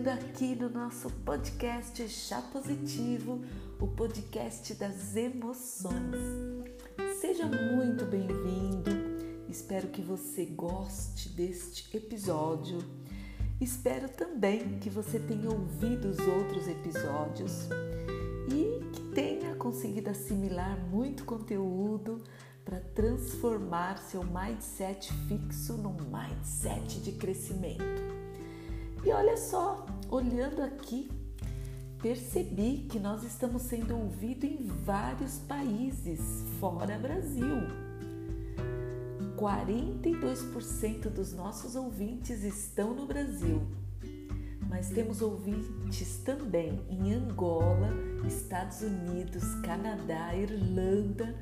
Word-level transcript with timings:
chegando 0.00 0.08
aqui 0.08 0.54
no 0.54 0.70
nosso 0.70 1.10
podcast 1.26 2.08
Chá 2.08 2.40
Positivo, 2.40 3.42
o 3.78 3.86
podcast 3.86 4.72
das 4.74 5.14
emoções. 5.14 6.16
Seja 7.20 7.44
muito 7.44 8.06
bem-vindo. 8.06 8.90
Espero 9.46 9.88
que 9.88 10.00
você 10.00 10.46
goste 10.46 11.28
deste 11.28 11.94
episódio. 11.94 12.78
Espero 13.60 14.08
também 14.08 14.78
que 14.78 14.88
você 14.88 15.18
tenha 15.18 15.50
ouvido 15.50 16.08
os 16.08 16.18
outros 16.20 16.66
episódios 16.66 17.68
e 18.48 18.80
que 18.92 19.02
tenha 19.14 19.54
conseguido 19.56 20.08
assimilar 20.08 20.78
muito 20.88 21.26
conteúdo 21.26 22.24
para 22.64 22.80
transformar 22.80 23.98
seu 23.98 24.24
mindset 24.24 25.12
fixo 25.28 25.74
num 25.74 25.96
mindset 26.10 27.00
de 27.00 27.12
crescimento. 27.12 28.09
E 29.02 29.10
olha 29.12 29.36
só, 29.36 29.86
olhando 30.10 30.62
aqui, 30.62 31.10
percebi 32.02 32.86
que 32.90 32.98
nós 32.98 33.22
estamos 33.24 33.62
sendo 33.62 33.96
ouvidos 33.96 34.44
em 34.44 34.66
vários 34.84 35.38
países 35.38 36.20
fora 36.60 36.98
Brasil. 36.98 37.90
42% 39.36 41.08
dos 41.08 41.32
nossos 41.32 41.74
ouvintes 41.74 42.44
estão 42.44 42.94
no 42.94 43.06
Brasil, 43.06 43.62
mas 44.68 44.90
temos 44.90 45.22
ouvintes 45.22 46.18
também 46.18 46.84
em 46.90 47.14
Angola, 47.14 47.88
Estados 48.26 48.82
Unidos, 48.82 49.42
Canadá, 49.64 50.36
Irlanda, 50.36 51.34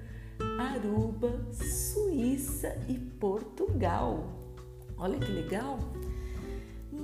Aruba, 0.61 1.45
Suíça 1.53 2.79
e 2.89 2.97
Portugal. 2.97 4.25
Olha 4.97 5.19
que 5.19 5.33
legal! 5.33 5.98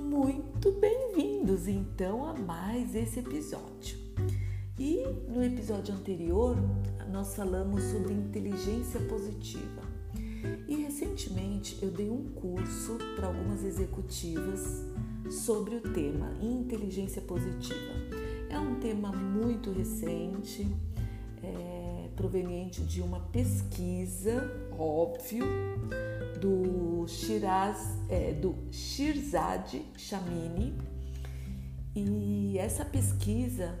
Muito 0.05 0.71
bem-vindos 0.73 1.67
então 1.67 2.23
a 2.25 2.33
mais 2.33 2.93
esse 2.93 3.19
episódio. 3.19 3.97
E 4.77 5.03
no 5.27 5.43
episódio 5.43 5.95
anterior 5.95 6.55
nós 7.11 7.35
falamos 7.35 7.83
sobre 7.85 8.13
inteligência 8.13 8.99
positiva. 9.01 9.81
E 10.67 10.75
recentemente 10.75 11.79
eu 11.81 11.89
dei 11.89 12.09
um 12.09 12.29
curso 12.29 12.99
para 13.15 13.27
algumas 13.27 13.63
executivas 13.63 14.85
sobre 15.31 15.77
o 15.77 15.81
tema 15.81 16.31
inteligência 16.39 17.21
positiva. 17.23 17.95
É 18.47 18.59
um 18.59 18.75
tema 18.75 19.11
muito 19.11 19.71
recente, 19.71 20.67
é, 21.41 21.74
proveniente 22.15 22.81
de 22.81 23.01
uma 23.01 23.19
pesquisa, 23.19 24.49
óbvio, 24.77 25.45
do 26.39 27.07
Shiraz, 27.07 27.99
é, 28.09 28.33
do 28.33 28.55
Shirzad 28.71 29.81
Shamini. 29.97 30.73
E 31.95 32.57
essa 32.57 32.83
pesquisa 32.83 33.79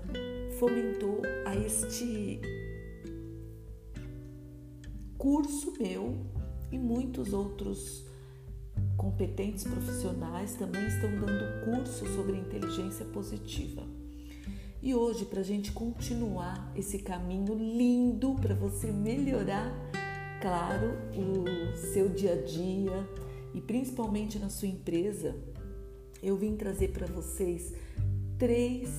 fomentou 0.57 1.21
a 1.45 1.55
este 1.55 2.39
curso 5.17 5.73
meu 5.79 6.25
e 6.71 6.77
muitos 6.77 7.33
outros 7.33 8.05
competentes 8.95 9.63
profissionais 9.63 10.55
também 10.55 10.85
estão 10.87 11.09
dando 11.09 11.65
curso 11.65 12.05
sobre 12.15 12.37
inteligência 12.37 13.05
positiva. 13.05 13.94
E 14.85 14.93
hoje, 14.93 15.25
para 15.25 15.39
a 15.39 15.43
gente 15.43 15.71
continuar 15.71 16.71
esse 16.75 16.99
caminho 16.99 17.55
lindo 17.55 18.35
para 18.35 18.53
você 18.53 18.91
melhorar 18.91 19.73
claro, 20.39 20.91
o 21.17 21.75
seu 21.75 22.07
dia 22.07 22.33
a 22.33 22.41
dia 22.43 23.09
e 23.51 23.59
principalmente 23.59 24.37
na 24.37 24.47
sua 24.47 24.67
empresa, 24.67 25.35
eu 26.21 26.37
vim 26.37 26.55
trazer 26.55 26.89
para 26.89 27.07
vocês 27.07 27.73
três 28.37 28.91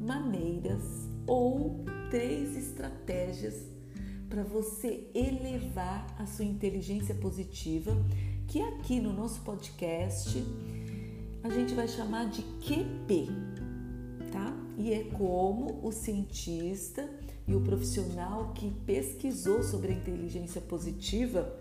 maneiras 0.00 0.84
ou 1.26 1.84
três 2.12 2.56
estratégias 2.56 3.56
para 4.28 4.44
você 4.44 5.10
elevar 5.12 6.14
a 6.16 6.26
sua 6.26 6.44
inteligência 6.44 7.16
positiva, 7.16 7.90
que 8.46 8.62
aqui 8.62 9.00
no 9.00 9.12
nosso 9.12 9.40
podcast 9.40 10.44
a 11.42 11.50
gente 11.50 11.74
vai 11.74 11.88
chamar 11.88 12.26
de 12.30 12.42
QP, 12.60 13.26
tá? 14.30 14.67
E 14.78 14.92
é 14.92 15.02
como 15.02 15.84
o 15.84 15.90
cientista 15.90 17.10
e 17.48 17.54
o 17.54 17.60
profissional 17.60 18.52
que 18.54 18.70
pesquisou 18.86 19.60
sobre 19.60 19.92
a 19.92 19.96
inteligência 19.96 20.60
positiva 20.60 21.52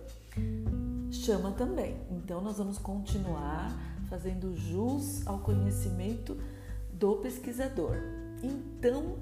chama 1.11 1.51
também. 1.51 1.97
Então, 2.11 2.41
nós 2.41 2.59
vamos 2.59 2.77
continuar 2.77 3.75
fazendo 4.07 4.56
jus 4.56 5.25
ao 5.25 5.39
conhecimento 5.39 6.38
do 6.94 7.16
pesquisador. 7.16 7.97
Então, 8.44 9.16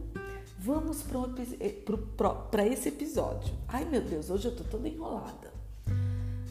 vamos 0.59 1.01
para 1.01 2.65
eh, 2.65 2.73
esse 2.73 2.89
episódio. 2.89 3.55
Ai 3.65 3.85
meu 3.85 4.01
Deus, 4.01 4.29
hoje 4.29 4.49
eu 4.49 4.55
tô 4.57 4.65
toda 4.65 4.89
enrolada. 4.89 5.53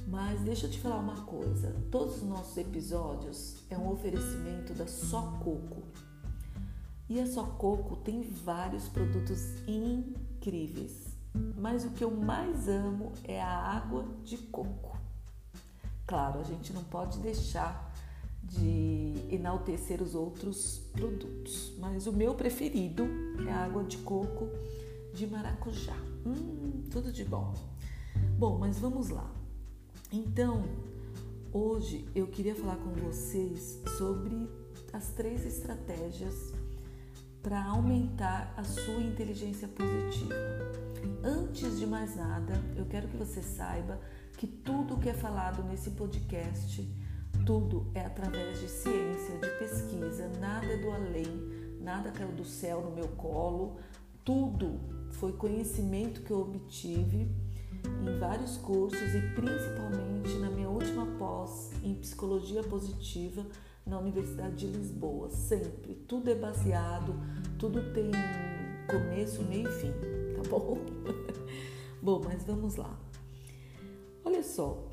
Mas 0.08 0.40
deixa 0.40 0.66
eu 0.66 0.70
te 0.70 0.80
falar 0.80 0.98
uma 0.98 1.22
coisa: 1.26 1.74
todos 1.90 2.16
os 2.16 2.22
nossos 2.22 2.56
episódios 2.56 3.56
é 3.68 3.76
um 3.76 3.90
oferecimento 3.90 4.72
da 4.72 4.86
Só 4.86 5.38
Coco. 5.44 5.82
E 7.08 7.20
a 7.20 7.26
Só 7.26 7.44
Coco 7.44 7.96
tem 7.96 8.22
vários 8.22 8.88
produtos 8.88 9.40
incríveis, 9.66 11.14
mas 11.56 11.84
o 11.84 11.90
que 11.90 12.02
eu 12.02 12.10
mais 12.10 12.66
amo 12.66 13.12
é 13.24 13.42
a 13.42 13.46
água 13.46 14.06
de 14.24 14.38
coco. 14.38 14.96
Claro, 16.06 16.40
a 16.40 16.42
gente 16.42 16.72
não 16.72 16.82
pode 16.84 17.18
deixar 17.18 17.92
de 18.42 19.14
enaltecer 19.30 20.02
os 20.02 20.14
outros 20.14 20.78
produtos, 20.92 21.74
mas 21.78 22.06
o 22.06 22.12
meu 22.12 22.34
preferido 22.34 23.06
é 23.46 23.52
a 23.52 23.64
água 23.64 23.84
de 23.84 23.98
coco 23.98 24.48
de 25.12 25.26
maracujá. 25.26 25.96
Hum, 26.26 26.84
tudo 26.90 27.12
de 27.12 27.24
bom. 27.24 27.52
Bom, 28.38 28.58
mas 28.58 28.78
vamos 28.78 29.10
lá. 29.10 29.30
Então, 30.10 30.64
hoje 31.52 32.06
eu 32.14 32.26
queria 32.28 32.54
falar 32.54 32.76
com 32.76 32.92
vocês 32.92 33.82
sobre 33.98 34.48
as 34.92 35.08
três 35.08 35.44
estratégias 35.44 36.53
para 37.44 37.62
aumentar 37.62 38.54
a 38.56 38.64
sua 38.64 39.02
inteligência 39.02 39.68
positiva. 39.68 40.34
Antes 41.22 41.78
de 41.78 41.86
mais 41.86 42.16
nada, 42.16 42.54
eu 42.74 42.86
quero 42.86 43.06
que 43.06 43.18
você 43.18 43.42
saiba 43.42 44.00
que 44.38 44.46
tudo 44.46 44.96
que 44.96 45.10
é 45.10 45.12
falado 45.12 45.62
nesse 45.62 45.90
podcast, 45.90 46.90
tudo 47.44 47.90
é 47.94 48.00
através 48.00 48.60
de 48.60 48.66
ciência, 48.66 49.38
de 49.38 49.50
pesquisa, 49.58 50.26
nada 50.40 50.64
é 50.64 50.78
do 50.78 50.90
além, 50.90 51.76
nada 51.82 52.10
caiu 52.10 52.32
do 52.32 52.46
céu 52.46 52.80
no 52.80 52.92
meu 52.92 53.08
colo, 53.08 53.76
tudo 54.24 54.80
foi 55.10 55.34
conhecimento 55.34 56.22
que 56.22 56.30
eu 56.30 56.40
obtive 56.40 57.30
em 57.84 58.18
vários 58.18 58.56
cursos 58.56 59.14
e 59.14 59.20
principalmente 59.34 60.34
na 60.38 60.48
minha 60.48 60.70
última 60.70 61.04
pós 61.18 61.72
em 61.82 61.94
psicologia 61.94 62.62
positiva 62.62 63.44
na 63.86 63.98
Universidade 63.98 64.56
de 64.56 64.66
Lisboa, 64.66 65.30
sempre. 65.30 65.94
Tudo 66.08 66.30
é 66.30 66.34
baseado, 66.34 67.14
tudo 67.58 67.92
tem 67.92 68.10
começo, 68.90 69.42
meio 69.42 69.68
e 69.68 69.72
fim, 69.72 69.92
tá 70.36 70.48
bom? 70.48 70.78
bom, 72.02 72.22
mas 72.24 72.44
vamos 72.44 72.76
lá. 72.76 72.98
Olha 74.24 74.42
só, 74.42 74.88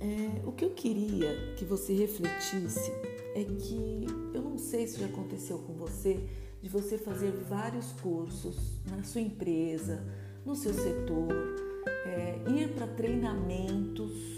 é, 0.00 0.46
o 0.46 0.52
que 0.52 0.64
eu 0.64 0.70
queria 0.70 1.54
que 1.56 1.64
você 1.64 1.94
refletisse 1.94 2.92
é 3.34 3.44
que 3.44 4.06
eu 4.34 4.42
não 4.42 4.58
sei 4.58 4.86
se 4.86 5.00
já 5.00 5.06
aconteceu 5.06 5.58
com 5.58 5.72
você 5.74 6.28
de 6.60 6.68
você 6.68 6.98
fazer 6.98 7.30
vários 7.48 7.92
cursos 8.02 8.78
na 8.90 9.02
sua 9.02 9.20
empresa, 9.20 10.04
no 10.44 10.54
seu 10.54 10.74
setor, 10.74 11.32
é, 12.04 12.38
ir 12.50 12.74
para 12.74 12.86
treinamentos 12.86 14.37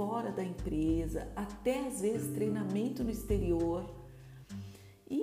fora 0.00 0.32
da 0.32 0.42
empresa, 0.42 1.30
até 1.36 1.86
às 1.86 2.00
vezes 2.00 2.32
treinamento 2.32 3.04
no 3.04 3.10
exterior 3.10 3.84
e 5.10 5.20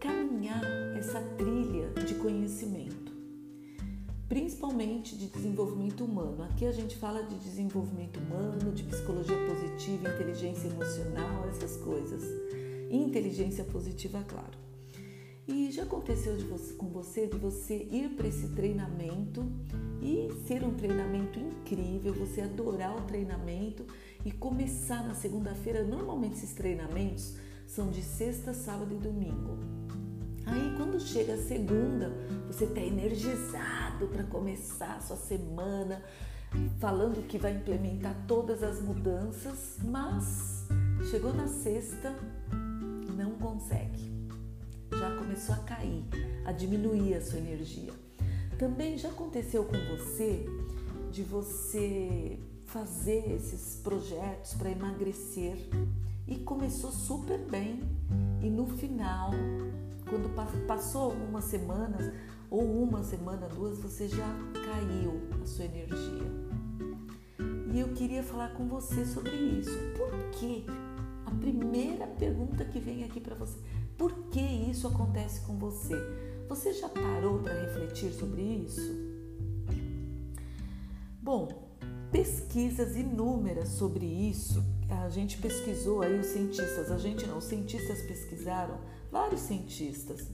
caminhar 0.00 0.64
essa 0.96 1.20
trilha 1.36 1.90
de 2.06 2.14
conhecimento, 2.14 3.12
principalmente 4.26 5.14
de 5.14 5.26
desenvolvimento 5.26 6.06
humano. 6.06 6.42
Aqui 6.44 6.64
a 6.64 6.72
gente 6.72 6.96
fala 6.96 7.22
de 7.22 7.34
desenvolvimento 7.34 8.18
humano, 8.18 8.72
de 8.72 8.82
psicologia 8.82 9.36
positiva, 9.46 10.08
inteligência 10.08 10.68
emocional, 10.68 11.46
essas 11.50 11.76
coisas. 11.76 12.22
Inteligência 12.90 13.64
positiva, 13.64 14.24
claro. 14.26 14.69
E 15.48 15.70
já 15.72 15.82
aconteceu 15.82 16.36
você, 16.44 16.74
com 16.74 16.88
você 16.88 17.26
de 17.26 17.36
você 17.36 17.88
ir 17.90 18.10
para 18.10 18.28
esse 18.28 18.48
treinamento 18.48 19.44
e 20.00 20.28
ser 20.46 20.62
um 20.62 20.74
treinamento 20.74 21.38
incrível, 21.38 22.14
você 22.14 22.42
adorar 22.42 22.96
o 22.96 23.02
treinamento 23.02 23.84
e 24.24 24.30
começar 24.30 25.06
na 25.06 25.14
segunda-feira. 25.14 25.82
Normalmente 25.82 26.36
esses 26.36 26.52
treinamentos 26.52 27.34
são 27.66 27.90
de 27.90 28.02
sexta, 28.02 28.52
sábado 28.52 28.94
e 28.94 28.98
domingo. 28.98 29.58
Aí 30.46 30.74
quando 30.76 31.00
chega 31.00 31.34
a 31.34 31.38
segunda, 31.38 32.12
você 32.46 32.64
está 32.64 32.80
energizado 32.80 34.08
para 34.08 34.24
começar 34.24 34.96
a 34.96 35.00
sua 35.00 35.16
semana, 35.16 36.02
falando 36.78 37.26
que 37.26 37.38
vai 37.38 37.54
implementar 37.54 38.16
todas 38.26 38.62
as 38.62 38.80
mudanças, 38.82 39.78
mas 39.84 40.66
chegou 41.10 41.32
na 41.32 41.46
sexta, 41.46 42.14
não 43.16 43.32
consegue. 43.32 44.09
Já 44.98 45.16
começou 45.16 45.54
a 45.54 45.58
cair, 45.58 46.04
a 46.44 46.52
diminuir 46.52 47.14
a 47.14 47.20
sua 47.20 47.38
energia. 47.38 47.92
Também 48.58 48.98
já 48.98 49.08
aconteceu 49.08 49.64
com 49.64 49.76
você 49.96 50.46
de 51.10 51.22
você 51.22 52.38
fazer 52.66 53.32
esses 53.32 53.80
projetos 53.82 54.54
para 54.54 54.70
emagrecer 54.70 55.56
e 56.26 56.36
começou 56.36 56.92
super 56.92 57.38
bem 57.38 57.80
e 58.40 58.48
no 58.48 58.66
final, 58.66 59.30
quando 60.08 60.32
passou 60.66 61.10
algumas 61.10 61.44
semanas 61.44 62.12
ou 62.48 62.62
uma 62.82 63.02
semana, 63.02 63.48
duas, 63.48 63.78
você 63.78 64.08
já 64.08 64.28
caiu 64.52 65.20
a 65.42 65.46
sua 65.46 65.64
energia. 65.64 66.50
E 67.72 67.78
eu 67.78 67.88
queria 67.94 68.22
falar 68.22 68.52
com 68.54 68.66
você 68.66 69.04
sobre 69.04 69.30
isso. 69.30 69.78
Por 69.96 70.10
que? 70.32 70.64
A 71.26 71.30
primeira 71.30 72.06
pergunta 72.06 72.64
que 72.64 72.80
vem 72.80 73.04
aqui 73.04 73.20
para 73.20 73.36
você: 73.36 73.58
por 74.00 74.14
que 74.30 74.40
isso 74.40 74.88
acontece 74.88 75.42
com 75.42 75.58
você? 75.58 75.94
Você 76.48 76.72
já 76.72 76.88
parou 76.88 77.38
para 77.40 77.52
refletir 77.52 78.10
sobre 78.10 78.40
isso? 78.40 78.80
Bom, 81.20 81.68
pesquisas 82.10 82.96
inúmeras 82.96 83.68
sobre 83.68 84.06
isso. 84.06 84.64
A 84.88 85.10
gente 85.10 85.36
pesquisou 85.36 86.00
aí 86.00 86.18
os 86.18 86.28
cientistas, 86.28 86.90
a 86.90 86.96
gente 86.96 87.26
não, 87.26 87.36
os 87.36 87.44
cientistas 87.44 88.00
pesquisaram, 88.00 88.80
vários 89.12 89.42
cientistas, 89.42 90.26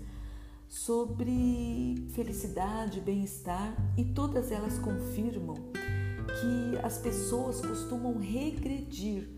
sobre 0.68 2.06
felicidade, 2.14 3.00
bem-estar 3.00 3.74
e 3.98 4.04
todas 4.04 4.52
elas 4.52 4.78
confirmam 4.78 5.56
que 5.56 6.78
as 6.84 6.98
pessoas 6.98 7.60
costumam 7.60 8.16
regredir. 8.16 9.28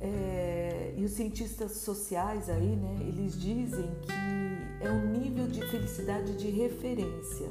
É, 0.00 0.69
e 0.96 1.04
os 1.04 1.12
cientistas 1.12 1.72
sociais 1.72 2.48
aí, 2.48 2.76
né, 2.76 2.96
eles 3.00 3.38
dizem 3.40 3.90
que 4.02 4.84
é 4.84 4.90
um 4.90 5.10
nível 5.10 5.46
de 5.46 5.60
felicidade 5.68 6.36
de 6.36 6.50
referência. 6.50 7.48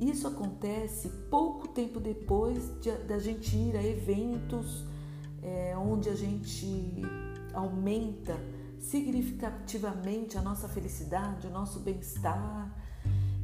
Isso 0.00 0.26
acontece 0.26 1.08
pouco 1.30 1.68
tempo 1.68 2.00
depois 2.00 2.70
de, 2.80 2.90
da 3.04 3.18
gente 3.18 3.56
ir 3.56 3.76
a 3.76 3.82
eventos 3.82 4.84
é, 5.42 5.76
onde 5.76 6.08
a 6.08 6.14
gente 6.14 7.02
aumenta 7.52 8.36
significativamente 8.78 10.36
a 10.36 10.42
nossa 10.42 10.68
felicidade, 10.68 11.46
o 11.46 11.50
nosso 11.50 11.80
bem-estar 11.80 12.74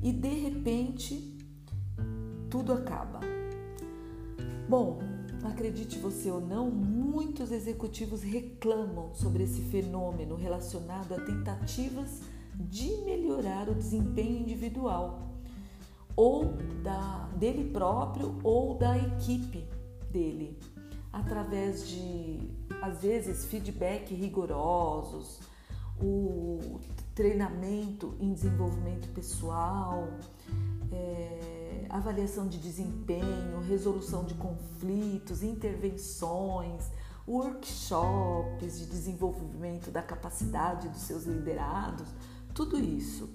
e 0.03 0.13
de 0.13 0.29
repente 0.29 1.39
tudo 2.51 2.73
acaba. 2.73 3.21
Bom, 4.69 4.99
acredite 5.45 5.99
você 5.99 6.31
ou 6.31 6.41
não, 6.41 6.71
muitos 6.71 7.51
executivos 7.51 8.23
reclamam 8.23 9.15
sobre 9.15 9.45
esse 9.45 9.63
fenômeno 9.63 10.37
relacionado 10.37 11.15
a 11.15 11.21
tentativas 11.21 12.21
de 12.55 12.89
melhorar 13.05 13.69
o 13.69 13.75
desempenho 13.75 14.41
individual 14.41 15.31
ou 16.17 16.53
da, 16.83 17.29
dele 17.37 17.71
próprio 17.71 18.39
ou 18.43 18.77
da 18.77 18.99
equipe 18.99 19.67
dele, 20.11 20.59
através 21.13 21.89
de, 21.89 22.51
às 22.83 23.01
vezes, 23.01 23.47
feedback 23.47 24.15
rigorosos, 24.15 25.41
o 26.03 26.79
treinamento 27.15 28.15
em 28.21 28.33
desenvolvimento 28.33 29.09
pessoal, 29.15 30.09
é, 30.93 31.60
avaliação 31.91 32.47
de 32.47 32.59
desempenho, 32.59 33.61
resolução 33.61 34.25
de 34.25 34.35
conflitos, 34.35 35.43
intervenções, 35.43 36.91
workshops 37.27 38.79
de 38.79 38.87
desenvolvimento 38.87 39.91
da 39.91 40.03
capacidade 40.03 40.89
dos 40.89 41.03
seus 41.03 41.25
liderados, 41.25 42.09
tudo 42.55 42.79
isso. 42.79 43.29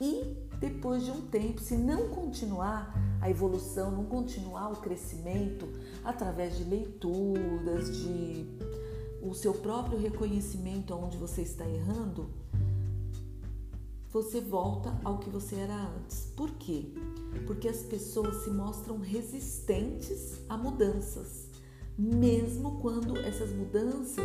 E 0.00 0.36
depois 0.58 1.04
de 1.04 1.10
um 1.10 1.22
tempo, 1.22 1.60
se 1.60 1.76
não 1.76 2.08
continuar 2.08 2.92
a 3.20 3.30
evolução, 3.30 3.90
não 3.90 4.04
continuar 4.04 4.70
o 4.70 4.76
crescimento 4.76 5.68
através 6.04 6.56
de 6.56 6.64
leituras, 6.64 7.96
de 7.98 8.46
o 9.22 9.32
seu 9.34 9.54
próprio 9.54 9.98
reconhecimento 9.98 10.92
aonde 10.92 11.16
você 11.16 11.42
está 11.42 11.64
errando, 11.68 12.28
você 14.12 14.42
volta 14.42 14.94
ao 15.02 15.18
que 15.18 15.30
você 15.30 15.56
era 15.56 15.74
antes. 15.74 16.30
Por 16.36 16.50
quê? 16.52 16.92
Porque 17.46 17.66
as 17.66 17.82
pessoas 17.82 18.44
se 18.44 18.50
mostram 18.50 18.98
resistentes 18.98 20.38
a 20.50 20.56
mudanças, 20.56 21.48
mesmo 21.98 22.78
quando 22.80 23.16
essas 23.16 23.50
mudanças 23.52 24.24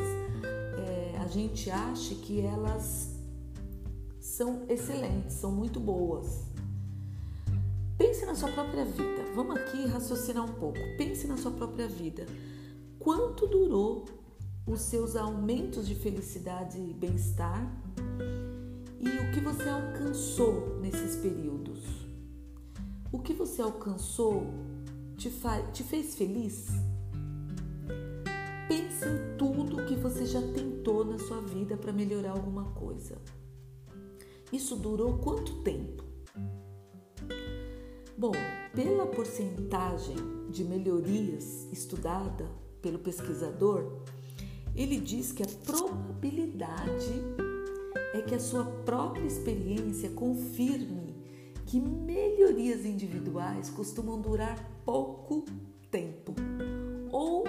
é, 0.77 1.17
a 1.17 1.27
gente 1.27 1.71
acha 1.71 2.13
que 2.15 2.41
elas 2.41 3.15
são 4.19 4.65
excelentes, 4.67 5.35
são 5.35 5.51
muito 5.53 5.79
boas. 5.79 6.45
Pense 7.97 8.25
na 8.25 8.35
sua 8.35 8.51
própria 8.51 8.83
vida. 8.83 9.23
Vamos 9.33 9.55
aqui 9.55 9.85
raciocinar 9.87 10.43
um 10.43 10.53
pouco. 10.53 10.77
Pense 10.97 11.25
na 11.27 11.37
sua 11.37 11.51
própria 11.51 11.87
vida. 11.87 12.25
Quanto 12.99 13.47
durou 13.47 14.05
os 14.67 14.81
seus 14.81 15.15
aumentos 15.15 15.87
de 15.87 15.95
felicidade 15.95 16.77
e 16.77 16.93
bem-estar? 16.93 17.65
Alcançou 20.07 20.79
nesses 20.79 21.17
períodos? 21.17 21.79
O 23.11 23.19
que 23.19 23.33
você 23.33 23.61
alcançou 23.61 24.47
te, 25.17 25.29
te 25.73 25.83
fez 25.83 26.15
feliz? 26.15 26.67
Pense 28.69 29.05
em 29.05 29.37
tudo 29.37 29.85
que 29.85 29.95
você 29.95 30.25
já 30.25 30.41
tentou 30.41 31.03
na 31.03 31.17
sua 31.19 31.41
vida 31.41 31.75
para 31.75 31.91
melhorar 31.91 32.31
alguma 32.31 32.71
coisa. 32.71 33.17
Isso 34.51 34.77
durou 34.77 35.17
quanto 35.17 35.61
tempo? 35.61 36.03
Bom, 38.17 38.31
pela 38.73 39.05
porcentagem 39.07 40.15
de 40.49 40.63
melhorias 40.63 41.67
estudada 41.71 42.49
pelo 42.81 42.99
pesquisador, 42.99 44.03
ele 44.73 44.99
diz 44.99 45.33
que 45.33 45.43
a 45.43 45.47
probabilidade 45.65 47.11
é 48.13 48.21
que 48.21 48.35
a 48.35 48.39
sua 48.39 48.65
própria 48.65 49.25
experiência 49.25 50.09
confirme 50.09 51.15
que 51.65 51.79
melhorias 51.79 52.85
individuais 52.85 53.69
costumam 53.69 54.21
durar 54.21 54.57
pouco 54.85 55.45
tempo. 55.91 56.33
Ou, 57.11 57.43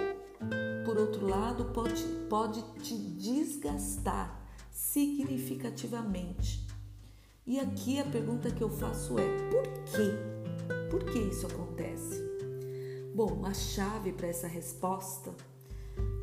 por 0.85 0.97
outro 0.97 1.27
lado, 1.27 1.65
pode, 1.73 2.03
pode 2.29 2.61
te 2.81 2.95
desgastar 2.95 4.39
significativamente 4.71 6.69
e 7.49 7.59
aqui 7.59 7.99
a 7.99 8.03
pergunta 8.03 8.51
que 8.51 8.61
eu 8.61 8.69
faço 8.69 9.17
é: 9.17 9.25
por 9.49 9.63
quê? 9.85 10.11
Por 10.91 11.03
que 11.03 11.17
isso 11.17 11.47
acontece? 11.47 12.21
Bom, 13.15 13.43
a 13.43 13.55
chave 13.55 14.13
para 14.13 14.27
essa 14.27 14.45
resposta, 14.45 15.33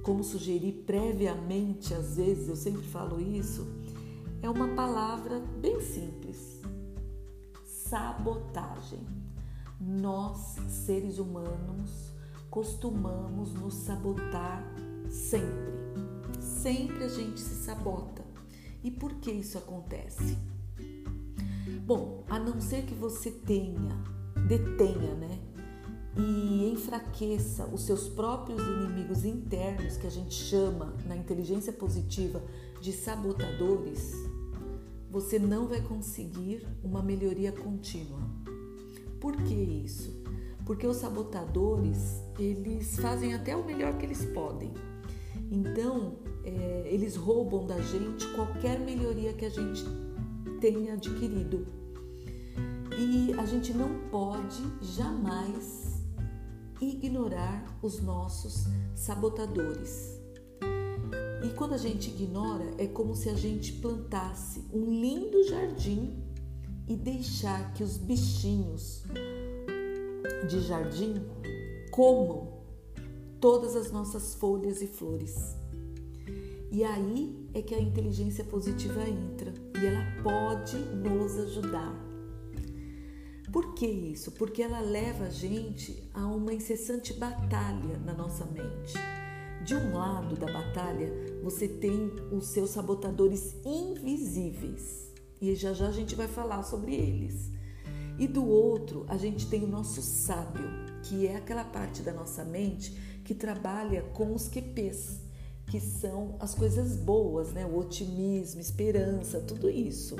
como 0.04 0.22
sugeri 0.22 0.70
previamente, 0.70 1.92
às 1.92 2.16
vezes 2.16 2.48
eu 2.48 2.54
sempre 2.54 2.86
falo 2.86 3.20
isso, 3.20 3.66
é 4.46 4.50
uma 4.50 4.68
palavra 4.68 5.40
bem 5.60 5.80
simples: 5.80 6.60
sabotagem. 7.64 9.00
Nós, 9.78 10.56
seres 10.68 11.18
humanos, 11.18 12.12
costumamos 12.48 13.52
nos 13.52 13.74
sabotar 13.74 14.64
sempre. 15.10 15.74
Sempre 16.40 17.04
a 17.04 17.08
gente 17.08 17.40
se 17.40 17.64
sabota. 17.64 18.24
E 18.82 18.90
por 18.90 19.14
que 19.14 19.30
isso 19.30 19.58
acontece? 19.58 20.38
Bom, 21.84 22.24
a 22.30 22.38
não 22.38 22.60
ser 22.60 22.84
que 22.84 22.94
você 22.94 23.30
tenha, 23.30 24.00
detenha, 24.48 25.14
né? 25.16 25.38
E 26.16 26.70
enfraqueça 26.72 27.66
os 27.66 27.82
seus 27.82 28.08
próprios 28.08 28.62
inimigos 28.62 29.24
internos, 29.24 29.98
que 29.98 30.06
a 30.06 30.10
gente 30.10 30.34
chama 30.34 30.94
na 31.04 31.16
inteligência 31.16 31.72
positiva 31.72 32.42
de 32.80 32.92
sabotadores, 32.92 34.25
você 35.10 35.38
não 35.38 35.66
vai 35.66 35.80
conseguir 35.80 36.66
uma 36.82 37.02
melhoria 37.02 37.52
contínua. 37.52 38.20
Por 39.20 39.36
que 39.36 39.54
isso? 39.54 40.22
Porque 40.64 40.86
os 40.86 40.96
sabotadores, 40.96 42.20
eles 42.38 42.98
fazem 42.98 43.34
até 43.34 43.56
o 43.56 43.64
melhor 43.64 43.96
que 43.96 44.04
eles 44.04 44.24
podem. 44.26 44.72
Então, 45.50 46.16
é, 46.44 46.84
eles 46.86 47.16
roubam 47.16 47.66
da 47.66 47.80
gente 47.80 48.26
qualquer 48.34 48.78
melhoria 48.80 49.32
que 49.32 49.44
a 49.44 49.50
gente 49.50 49.84
tenha 50.60 50.94
adquirido. 50.94 51.66
E 52.98 53.32
a 53.38 53.44
gente 53.44 53.72
não 53.72 54.08
pode 54.10 54.62
jamais 54.80 56.02
ignorar 56.80 57.78
os 57.82 58.00
nossos 58.00 58.64
sabotadores. 58.94 60.15
E 61.44 61.50
quando 61.50 61.74
a 61.74 61.78
gente 61.78 62.08
ignora, 62.10 62.74
é 62.78 62.86
como 62.86 63.14
se 63.14 63.28
a 63.28 63.34
gente 63.34 63.72
plantasse 63.74 64.64
um 64.72 64.90
lindo 64.90 65.46
jardim 65.48 66.22
e 66.88 66.96
deixar 66.96 67.74
que 67.74 67.82
os 67.82 67.96
bichinhos 67.96 69.02
de 70.48 70.60
jardim 70.60 71.14
comam 71.90 72.56
todas 73.40 73.76
as 73.76 73.92
nossas 73.92 74.34
folhas 74.34 74.80
e 74.80 74.86
flores. 74.86 75.56
E 76.70 76.82
aí 76.82 77.48
é 77.54 77.62
que 77.62 77.74
a 77.74 77.80
inteligência 77.80 78.44
positiva 78.44 79.08
entra 79.08 79.52
e 79.80 79.86
ela 79.86 80.04
pode 80.22 80.76
nos 80.76 81.36
ajudar. 81.38 81.94
Por 83.52 83.74
que 83.74 83.86
isso? 83.86 84.32
Porque 84.32 84.62
ela 84.62 84.80
leva 84.80 85.24
a 85.24 85.30
gente 85.30 86.10
a 86.12 86.26
uma 86.26 86.52
incessante 86.52 87.14
batalha 87.14 87.98
na 88.04 88.12
nossa 88.12 88.44
mente. 88.44 88.94
De 89.66 89.74
um 89.74 89.94
lado 89.94 90.36
da 90.36 90.46
batalha, 90.46 91.12
você 91.42 91.66
tem 91.66 92.12
os 92.30 92.46
seus 92.46 92.70
sabotadores 92.70 93.56
invisíveis, 93.64 95.12
e 95.40 95.52
já 95.56 95.72
já 95.72 95.88
a 95.88 95.92
gente 95.92 96.14
vai 96.14 96.28
falar 96.28 96.62
sobre 96.62 96.94
eles. 96.94 97.50
E 98.16 98.28
do 98.28 98.46
outro, 98.46 99.04
a 99.08 99.16
gente 99.16 99.48
tem 99.48 99.64
o 99.64 99.66
nosso 99.66 100.00
sábio, 100.00 100.70
que 101.02 101.26
é 101.26 101.34
aquela 101.34 101.64
parte 101.64 102.00
da 102.00 102.12
nossa 102.12 102.44
mente 102.44 102.96
que 103.24 103.34
trabalha 103.34 104.02
com 104.14 104.32
os 104.32 104.46
QPs, 104.46 105.20
que 105.66 105.80
são 105.80 106.36
as 106.38 106.54
coisas 106.54 106.94
boas, 106.94 107.52
né? 107.52 107.66
O 107.66 107.76
otimismo, 107.76 108.60
esperança, 108.60 109.40
tudo 109.40 109.68
isso. 109.68 110.14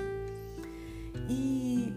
E 1.31 1.93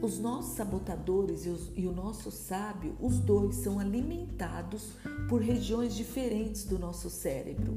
os 0.00 0.18
nossos 0.18 0.54
sabotadores 0.54 1.44
e, 1.44 1.48
os, 1.48 1.72
e, 1.76 1.86
o 1.86 1.92
nosso 1.92 2.30
sábio, 2.30 2.96
os 3.00 3.18
dois 3.18 3.56
são 3.56 3.78
alimentados 3.78 4.92
por 5.28 5.40
regiões 5.40 5.94
diferentes 5.94 6.64
do 6.64 6.78
nosso 6.78 7.10
cérebro 7.10 7.74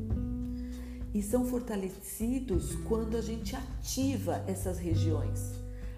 e 1.14 1.22
são 1.22 1.46
fortalecidos 1.46 2.76
quando 2.88 3.18
a 3.18 3.22
gente 3.22 3.56
ativa 3.56 4.44
essas 4.48 4.78
regiões. 4.78 5.54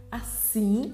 Assim, 0.10 0.94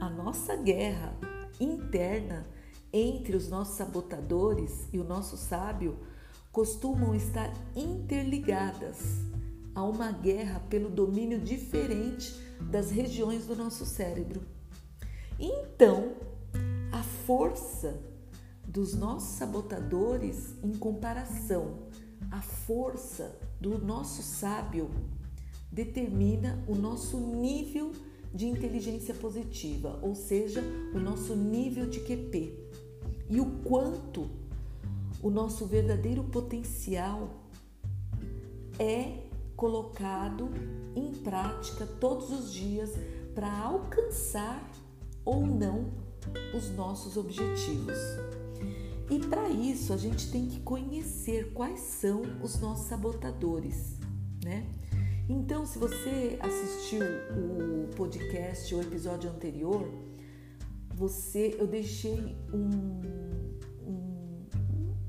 a 0.00 0.08
nossa 0.08 0.56
guerra 0.56 1.14
interna 1.60 2.46
entre 2.92 3.36
os 3.36 3.48
nossos 3.48 3.76
sabotadores 3.76 4.88
e 4.92 4.98
o 4.98 5.04
nosso 5.04 5.36
sábio 5.36 5.98
costumam 6.50 7.14
estar 7.14 7.52
interligadas 7.74 9.18
a 9.74 9.82
uma 9.82 10.12
guerra 10.12 10.60
pelo 10.68 10.88
domínio 10.90 11.40
diferente 11.40 12.34
das 12.70 12.90
regiões 12.90 13.46
do 13.46 13.56
nosso 13.56 13.84
cérebro. 13.84 14.42
Então, 15.38 16.12
a 16.92 17.02
força 17.02 18.00
dos 18.66 18.94
nossos 18.94 19.36
sabotadores 19.36 20.54
em 20.62 20.72
comparação 20.72 21.78
à 22.30 22.40
força 22.40 23.38
do 23.60 23.78
nosso 23.78 24.22
sábio 24.22 24.90
determina 25.70 26.62
o 26.68 26.74
nosso 26.74 27.18
nível 27.18 27.92
de 28.34 28.46
inteligência 28.46 29.14
positiva, 29.14 29.98
ou 30.02 30.14
seja, 30.14 30.62
o 30.94 30.98
nosso 30.98 31.36
nível 31.36 31.86
de 31.86 32.00
QP 32.00 32.58
e 33.28 33.40
o 33.40 33.46
quanto 33.62 34.30
o 35.22 35.30
nosso 35.30 35.66
verdadeiro 35.66 36.24
potencial 36.24 37.30
é 38.78 39.21
colocado 39.62 40.50
em 40.96 41.12
prática 41.22 41.86
todos 41.86 42.32
os 42.32 42.52
dias 42.52 42.90
para 43.32 43.48
alcançar 43.60 44.68
ou 45.24 45.46
não 45.46 45.92
os 46.52 46.68
nossos 46.70 47.16
objetivos. 47.16 47.96
E 49.08 49.20
para 49.20 49.48
isso 49.50 49.92
a 49.92 49.96
gente 49.96 50.32
tem 50.32 50.48
que 50.48 50.58
conhecer 50.62 51.52
quais 51.52 51.78
são 51.78 52.22
os 52.42 52.58
nossos 52.58 52.86
sabotadores, 52.86 54.00
né? 54.42 54.66
Então, 55.28 55.64
se 55.64 55.78
você 55.78 56.36
assistiu 56.40 57.04
o 57.30 57.86
podcast, 57.94 58.74
o 58.74 58.80
episódio 58.80 59.30
anterior, 59.30 59.88
você, 60.92 61.54
eu 61.56 61.68
deixei 61.68 62.36
um, 62.52 63.00
um, 63.86 64.44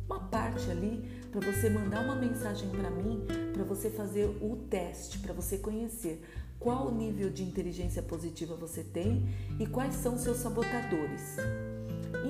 uma 0.06 0.20
parte 0.20 0.70
ali 0.70 1.23
para 1.34 1.52
você 1.52 1.68
mandar 1.68 2.02
uma 2.06 2.16
mensagem 2.16 2.70
para 2.70 2.92
mim, 2.92 3.26
para 3.52 3.64
você 3.64 3.90
fazer 3.90 4.28
o 4.40 4.56
teste, 4.70 5.18
para 5.18 5.34
você 5.34 5.58
conhecer 5.58 6.24
qual 6.60 6.94
nível 6.94 7.32
de 7.32 7.44
inteligência 7.44 8.04
positiva 8.04 8.56
você 8.56 8.84
tem 8.84 9.28
e 9.60 9.66
quais 9.66 9.96
são 9.96 10.16
seus 10.16 10.38
sabotadores. 10.38 11.38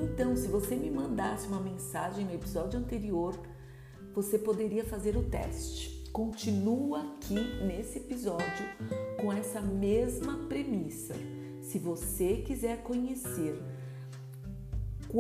Então, 0.01 0.35
se 0.37 0.47
você 0.47 0.77
me 0.77 0.89
mandasse 0.89 1.47
uma 1.47 1.59
mensagem 1.59 2.25
no 2.25 2.33
episódio 2.33 2.79
anterior, 2.79 3.37
você 4.15 4.39
poderia 4.39 4.85
fazer 4.85 5.17
o 5.17 5.23
teste 5.23 6.01
continua 6.13 7.01
aqui 7.01 7.39
nesse 7.65 7.97
episódio 7.97 8.65
com 9.19 9.33
essa 9.33 9.59
mesma 9.59 10.45
premissa. 10.47 11.15
Se 11.59 11.79
você 11.79 12.43
quiser 12.45 12.83
conhecer 12.83 13.59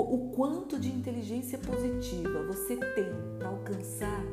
o 0.01 0.31
quanto 0.31 0.79
de 0.79 0.89
inteligência 0.89 1.57
positiva 1.59 2.43
você 2.43 2.75
tem 2.75 3.11
para 3.37 3.49
alcançar 3.49 4.23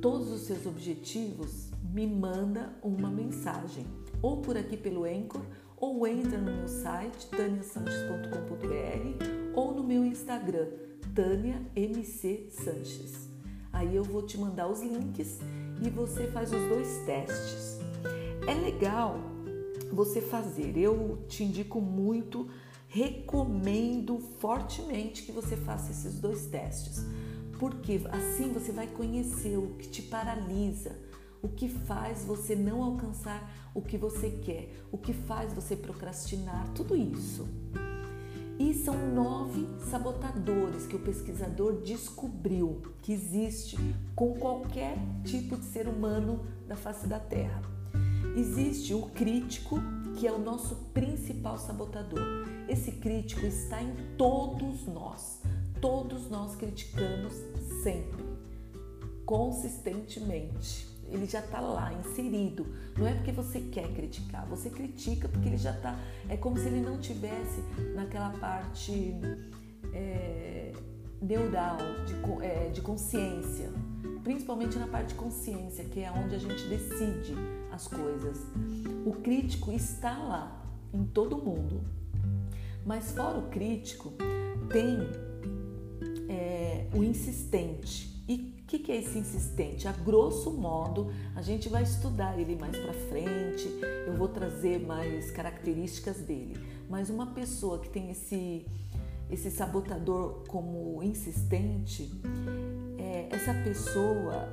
todos 0.00 0.30
os 0.30 0.42
seus 0.42 0.66
objetivos, 0.66 1.70
me 1.92 2.06
manda 2.06 2.72
uma 2.82 3.10
mensagem, 3.10 3.86
ou 4.22 4.40
por 4.40 4.56
aqui 4.56 4.76
pelo 4.76 5.04
Anchor, 5.04 5.42
ou 5.76 6.06
entra 6.06 6.38
no 6.38 6.52
meu 6.52 6.68
site 6.68 7.26
taniasanches.com.br 7.28 9.24
ou 9.54 9.74
no 9.74 9.82
meu 9.82 10.04
Instagram, 10.04 10.68
Tânia. 11.14 11.60
Aí 13.72 13.96
eu 13.96 14.04
vou 14.04 14.22
te 14.22 14.38
mandar 14.38 14.68
os 14.68 14.80
links 14.80 15.40
e 15.84 15.90
você 15.90 16.28
faz 16.28 16.52
os 16.52 16.68
dois 16.68 17.02
testes. 17.04 17.80
É 18.46 18.54
legal 18.54 19.18
você 19.92 20.20
fazer, 20.20 20.76
eu 20.76 21.18
te 21.28 21.44
indico 21.44 21.80
muito, 21.80 22.48
recomendo 22.94 24.20
fortemente 24.38 25.24
que 25.24 25.32
você 25.32 25.56
faça 25.56 25.90
esses 25.90 26.20
dois 26.20 26.46
testes, 26.46 27.04
porque 27.58 28.00
assim 28.08 28.52
você 28.52 28.70
vai 28.70 28.86
conhecer 28.86 29.56
o 29.58 29.74
que 29.74 29.88
te 29.88 30.00
paralisa, 30.02 30.96
o 31.42 31.48
que 31.48 31.68
faz 31.68 32.24
você 32.24 32.54
não 32.54 32.84
alcançar 32.84 33.52
o 33.74 33.82
que 33.82 33.98
você 33.98 34.30
quer, 34.30 34.72
o 34.92 34.96
que 34.96 35.12
faz 35.12 35.52
você 35.52 35.74
procrastinar, 35.74 36.68
tudo 36.72 36.94
isso. 36.94 37.48
E 38.60 38.72
são 38.72 38.94
nove 39.12 39.66
sabotadores 39.90 40.86
que 40.86 40.94
o 40.94 41.00
pesquisador 41.00 41.82
descobriu 41.82 42.80
que 43.02 43.12
existe 43.12 43.76
com 44.14 44.34
qualquer 44.34 44.96
tipo 45.24 45.56
de 45.56 45.64
ser 45.64 45.88
humano 45.88 46.46
da 46.68 46.76
face 46.76 47.08
da 47.08 47.18
Terra. 47.18 47.60
Existe 48.36 48.94
o 48.94 49.02
crítico, 49.06 49.80
que 50.16 50.26
é 50.26 50.32
o 50.32 50.38
nosso 50.38 50.76
principal 50.92 51.58
sabotador. 51.58 52.22
Esse 52.68 52.92
crítico 52.92 53.44
está 53.46 53.82
em 53.82 53.94
todos 54.16 54.86
nós. 54.86 55.40
Todos 55.80 56.30
nós 56.30 56.56
criticamos 56.56 57.34
sempre, 57.82 58.24
consistentemente 59.26 60.94
ele 61.08 61.26
já 61.26 61.40
está 61.40 61.60
lá, 61.60 61.92
inserido. 61.92 62.66
Não 62.96 63.06
é 63.06 63.14
porque 63.14 63.32
você 63.32 63.60
quer 63.60 63.92
criticar, 63.94 64.46
você 64.46 64.70
critica 64.70 65.28
porque 65.28 65.48
ele 65.48 65.56
já 65.56 65.72
está. 65.72 65.98
É 66.28 66.36
como 66.36 66.58
se 66.58 66.66
ele 66.66 66.80
não 66.80 66.98
tivesse 66.98 67.60
naquela 67.94 68.30
parte 68.30 69.14
é, 69.92 70.72
neural, 71.20 71.78
de, 72.06 72.44
é, 72.44 72.68
de 72.70 72.80
consciência, 72.80 73.70
principalmente 74.22 74.78
na 74.78 74.86
parte 74.86 75.08
de 75.08 75.14
consciência, 75.14 75.84
que 75.84 76.00
é 76.00 76.10
onde 76.10 76.34
a 76.34 76.38
gente 76.38 76.64
decide 76.66 77.34
as 77.74 77.86
coisas. 77.86 78.38
O 79.04 79.12
crítico 79.12 79.72
está 79.72 80.16
lá, 80.16 80.64
em 80.92 81.04
todo 81.04 81.36
mundo. 81.36 81.82
Mas 82.84 83.12
fora 83.12 83.38
o 83.38 83.48
crítico, 83.48 84.12
tem 84.70 84.98
é, 86.28 86.88
o 86.94 87.02
insistente 87.02 88.14
o 88.64 88.66
que, 88.66 88.78
que 88.78 88.92
é 88.92 88.96
esse 88.96 89.18
insistente? 89.18 89.86
A 89.86 89.92
grosso 89.92 90.50
modo, 90.50 91.12
a 91.36 91.42
gente 91.42 91.68
vai 91.68 91.82
estudar 91.82 92.40
ele 92.40 92.56
mais 92.56 92.74
para 92.74 92.94
frente, 92.94 93.68
eu 94.06 94.14
vou 94.16 94.26
trazer 94.26 94.80
mais 94.80 95.30
características 95.30 96.16
dele. 96.22 96.56
Mas 96.88 97.10
uma 97.10 97.26
pessoa 97.26 97.78
que 97.78 97.90
tem 97.90 98.10
esse, 98.10 98.66
esse 99.30 99.50
sabotador 99.50 100.44
como 100.48 101.02
insistente, 101.02 102.10
é, 102.98 103.28
essa 103.30 103.52
pessoa 103.52 104.48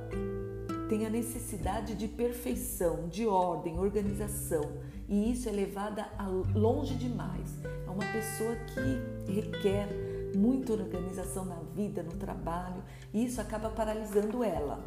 tem 0.92 1.06
a 1.06 1.08
necessidade 1.10 1.94
de 1.94 2.06
perfeição, 2.06 3.08
de 3.08 3.26
ordem, 3.26 3.78
organização, 3.78 4.60
e 5.08 5.32
isso 5.32 5.48
é 5.48 5.52
levada 5.52 6.06
longe 6.54 6.94
demais. 6.96 7.48
É 7.86 7.88
uma 7.88 8.04
pessoa 8.12 8.54
que 8.56 9.32
requer 9.32 9.88
muita 10.36 10.74
organização 10.74 11.46
na 11.46 11.56
vida, 11.74 12.02
no 12.02 12.12
trabalho, 12.12 12.82
e 13.10 13.24
isso 13.24 13.40
acaba 13.40 13.70
paralisando 13.70 14.44
ela. 14.44 14.84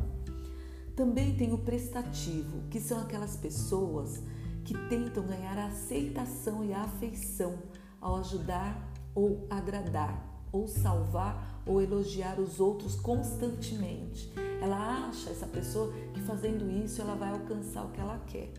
Também 0.96 1.36
tem 1.36 1.52
o 1.52 1.58
prestativo, 1.58 2.62
que 2.70 2.80
são 2.80 3.02
aquelas 3.02 3.36
pessoas 3.36 4.22
que 4.64 4.76
tentam 4.88 5.26
ganhar 5.26 5.58
a 5.58 5.66
aceitação 5.70 6.64
e 6.64 6.72
a 6.72 6.84
afeição 6.84 7.58
ao 8.00 8.18
ajudar 8.18 8.94
ou 9.16 9.48
agradar, 9.50 10.24
ou 10.52 10.68
salvar 10.68 11.55
ou 11.66 11.82
elogiar 11.82 12.40
os 12.40 12.60
outros 12.60 12.96
constantemente. 12.96 14.32
Ela 14.62 15.08
acha 15.08 15.30
essa 15.30 15.48
pessoa 15.48 15.94
que 16.14 16.22
fazendo 16.22 16.70
isso 16.70 17.02
ela 17.02 17.16
vai 17.16 17.30
alcançar 17.30 17.86
o 17.86 17.92
que 17.92 18.00
ela 18.00 18.20
quer. 18.28 18.52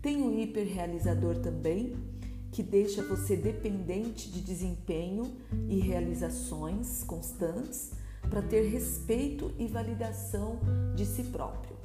Tem 0.00 0.22
o 0.22 0.38
hiperrealizador 0.38 1.38
também, 1.38 1.96
que 2.50 2.62
deixa 2.62 3.02
você 3.02 3.36
dependente 3.36 4.30
de 4.30 4.40
desempenho 4.40 5.36
e 5.68 5.78
realizações 5.78 7.02
constantes 7.04 7.92
para 8.28 8.42
ter 8.42 8.68
respeito 8.68 9.52
e 9.58 9.66
validação 9.66 10.58
de 10.94 11.06
si 11.06 11.24
próprio. 11.24 11.76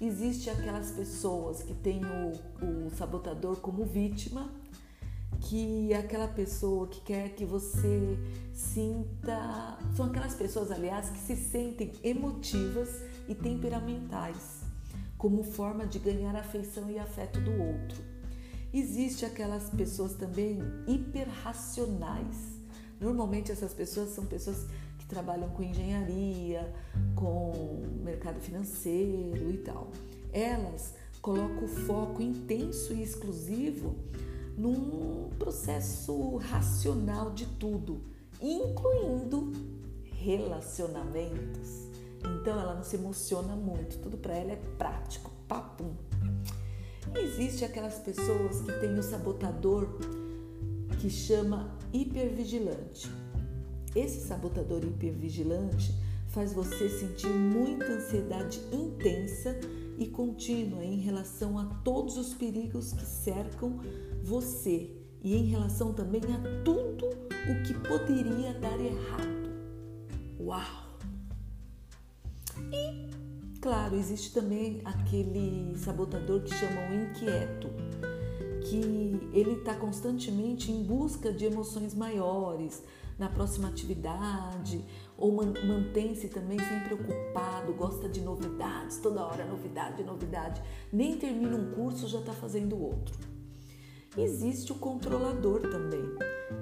Existe 0.00 0.50
aquelas 0.50 0.90
pessoas 0.90 1.62
que 1.62 1.74
têm 1.74 2.00
o, 2.04 2.86
o 2.86 2.90
sabotador 2.90 3.60
como 3.60 3.84
vítima, 3.84 4.50
que 5.40 5.92
aquela 5.94 6.28
pessoa 6.28 6.86
que 6.86 7.00
quer 7.00 7.30
que 7.30 7.44
você 7.44 8.18
sinta. 8.52 9.78
São 9.96 10.06
aquelas 10.06 10.34
pessoas, 10.34 10.70
aliás, 10.70 11.10
que 11.10 11.18
se 11.18 11.36
sentem 11.36 11.92
emotivas 12.02 13.02
e 13.28 13.34
temperamentais, 13.34 14.60
como 15.18 15.42
forma 15.42 15.86
de 15.86 15.98
ganhar 15.98 16.34
afeição 16.36 16.90
e 16.90 16.98
afeto 16.98 17.40
do 17.40 17.50
outro. 17.50 18.02
Existe 18.72 19.26
aquelas 19.26 19.68
pessoas 19.70 20.14
também 20.14 20.60
hiperracionais. 20.86 22.60
Normalmente 23.00 23.52
essas 23.52 23.74
pessoas 23.74 24.10
são 24.10 24.24
pessoas 24.24 24.66
que 24.98 25.06
trabalham 25.06 25.50
com 25.50 25.62
engenharia, 25.62 26.72
com 27.14 27.82
mercado 28.02 28.40
financeiro 28.40 29.50
e 29.50 29.58
tal. 29.58 29.90
Elas 30.32 30.94
colocam 31.20 31.64
o 31.64 31.68
foco 31.68 32.22
intenso 32.22 32.94
e 32.94 33.02
exclusivo 33.02 33.94
num 34.62 35.28
processo 35.40 36.36
racional 36.36 37.32
de 37.32 37.46
tudo, 37.46 38.00
incluindo 38.40 39.50
relacionamentos. 40.04 41.90
Então 42.40 42.60
ela 42.60 42.74
não 42.74 42.84
se 42.84 42.94
emociona 42.94 43.56
muito, 43.56 43.98
tudo 43.98 44.16
para 44.16 44.34
ela 44.34 44.52
é 44.52 44.60
prático, 44.78 45.32
papum. 45.48 45.90
Existe 47.16 47.64
aquelas 47.64 47.98
pessoas 47.98 48.60
que 48.60 48.72
têm 48.74 48.96
o 48.96 49.02
sabotador 49.02 49.98
que 51.00 51.10
chama 51.10 51.76
hipervigilante. 51.92 53.10
Esse 53.96 54.20
sabotador 54.20 54.84
hipervigilante 54.84 55.92
faz 56.28 56.52
você 56.52 56.88
sentir 56.88 57.28
muita 57.28 57.86
ansiedade 57.86 58.60
intensa 58.70 59.58
e 59.98 60.06
contínua 60.06 60.84
em 60.84 61.00
relação 61.00 61.58
a 61.58 61.64
todos 61.82 62.16
os 62.16 62.32
perigos 62.32 62.92
que 62.92 63.04
cercam 63.04 63.80
você 64.22 64.90
e 65.22 65.36
em 65.36 65.46
relação 65.46 65.92
também 65.92 66.20
a 66.22 66.64
tudo 66.64 67.06
o 67.06 67.62
que 67.64 67.74
poderia 67.74 68.54
dar 68.54 68.78
errado. 68.80 69.50
Uau! 70.40 70.82
E, 72.72 73.58
claro, 73.60 73.96
existe 73.96 74.32
também 74.32 74.80
aquele 74.84 75.76
sabotador 75.76 76.42
que 76.42 76.54
chamam 76.54 76.94
inquieto, 76.94 77.68
que 78.68 79.30
ele 79.32 79.52
está 79.58 79.74
constantemente 79.74 80.70
em 80.70 80.82
busca 80.82 81.32
de 81.32 81.44
emoções 81.44 81.94
maiores 81.94 82.82
na 83.18 83.28
próxima 83.28 83.68
atividade, 83.68 84.84
ou 85.16 85.32
mantém-se 85.32 86.28
também 86.28 86.58
sempre 86.58 86.94
ocupado, 86.94 87.72
gosta 87.74 88.08
de 88.08 88.20
novidades, 88.20 88.98
toda 88.98 89.24
hora 89.24 89.44
novidade, 89.44 90.02
novidade. 90.02 90.62
Nem 90.92 91.16
termina 91.16 91.56
um 91.56 91.72
curso, 91.72 92.08
já 92.08 92.18
está 92.18 92.32
fazendo 92.32 92.80
outro. 92.80 93.31
Existe 94.16 94.72
o 94.72 94.74
controlador 94.74 95.62
também, 95.62 96.04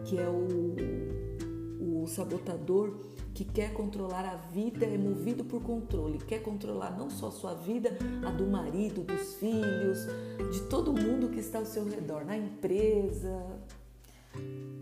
que 0.05 0.17
é 0.17 0.29
o, 0.29 2.03
o 2.03 2.07
sabotador 2.07 2.95
que 3.35 3.45
quer 3.45 3.73
controlar 3.73 4.25
a 4.25 4.37
vida, 4.37 4.87
é 4.87 4.97
movido 4.97 5.45
por 5.45 5.61
controle, 5.61 6.19
quer 6.19 6.43
controlar 6.43 6.97
não 6.97 7.11
só 7.11 7.27
a 7.27 7.33
sua 7.33 7.55
vida, 7.55 7.91
a 8.25 8.31
do 8.31 8.47
marido, 8.47 9.03
dos 9.03 9.35
filhos, 9.35 10.07
de 10.53 10.61
todo 10.69 10.93
mundo 10.93 11.29
que 11.29 11.41
está 11.41 11.59
ao 11.59 11.67
seu 11.67 11.85
redor, 11.85 12.25
na 12.25 12.37
empresa. 12.37 13.45